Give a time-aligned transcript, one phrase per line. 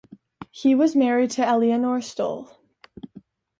[0.49, 2.49] He was married to Eleonore Stohl.